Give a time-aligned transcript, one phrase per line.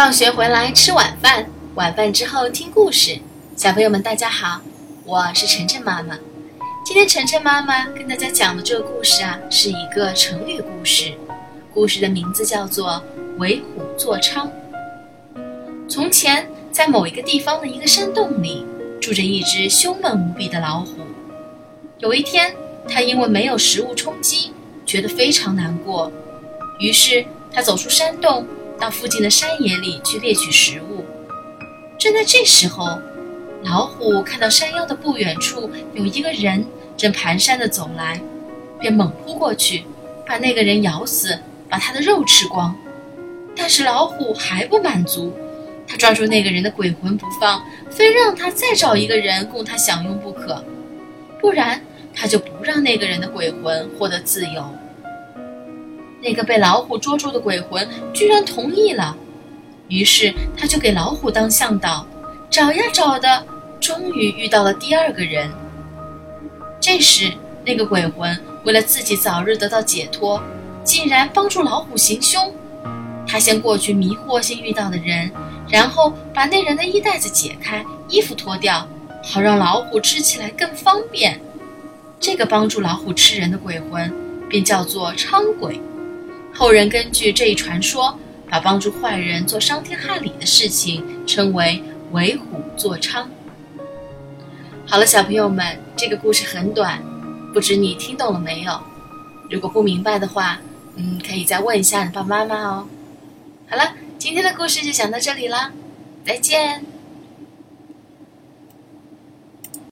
[0.00, 1.44] 放学回来吃晚饭，
[1.74, 3.18] 晚饭之后听故事。
[3.54, 4.62] 小朋友们，大家好，
[5.04, 6.18] 我是晨晨妈妈。
[6.86, 11.12] 今天晨晨妈妈跟大家讲的这个故事啊，是一个成语故事，
[11.74, 13.02] 故事的名字叫做
[13.36, 14.48] “为虎作伥”。
[15.86, 18.64] 从前，在某一个地方的一个山洞里，
[19.02, 20.96] 住着一只凶猛无比的老虎。
[21.98, 22.56] 有一天，
[22.88, 24.50] 它因为没有食物充饥，
[24.86, 26.10] 觉得非常难过，
[26.78, 27.22] 于是
[27.52, 28.46] 它走出山洞。
[28.80, 31.04] 到附近的山野里去猎取食物。
[31.98, 32.98] 正在这时候，
[33.62, 36.64] 老虎看到山腰的不远处有一个人
[36.96, 38.18] 正蹒跚地走来，
[38.80, 39.84] 便猛扑过去，
[40.26, 41.38] 把那个人咬死，
[41.68, 42.74] 把他的肉吃光。
[43.54, 45.30] 但是老虎还不满足，
[45.86, 50.64] 他抓住那个人的鬼魂不放，非让他再找一个人供他享用不可，
[51.38, 51.78] 不然
[52.14, 54.64] 他就不让那个人的鬼魂获得自由。
[56.22, 59.16] 那个被老虎捉住的鬼魂居然同意了，
[59.88, 62.06] 于是他就给老虎当向导，
[62.50, 63.44] 找呀找的，
[63.80, 65.50] 终于遇到了第二个人。
[66.80, 67.32] 这时，
[67.64, 70.42] 那个鬼魂为了自己早日得到解脱，
[70.84, 72.52] 竟然帮助老虎行凶。
[73.26, 75.30] 他先过去迷惑先遇到的人，
[75.68, 78.86] 然后把那人的衣袋子解开，衣服脱掉，
[79.22, 81.40] 好让老虎吃起来更方便。
[82.18, 84.12] 这个帮助老虎吃人的鬼魂，
[84.48, 85.80] 便叫做伥鬼。
[86.60, 88.14] 后人根据这一传说，
[88.50, 93.24] 把帮助坏人做伤天害理的事情称为“为虎作伥”。
[94.86, 97.02] 好了，小朋友们，这个故事很短，
[97.54, 98.78] 不知你听懂了没有？
[99.48, 100.60] 如果不明白的话，
[100.96, 102.86] 嗯，可以再问一下你爸爸妈妈哦。
[103.70, 105.72] 好了，今天的故事就讲到这里啦，
[106.26, 106.84] 再见。